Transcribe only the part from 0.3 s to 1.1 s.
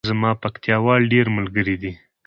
پکتیاوال